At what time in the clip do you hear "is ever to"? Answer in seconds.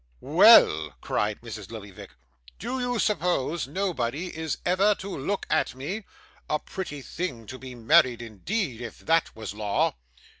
4.35-5.15